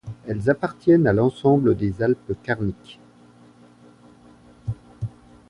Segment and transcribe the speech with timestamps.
[0.27, 2.99] Elles appartiennent à l'ensemble des Alpes carniques.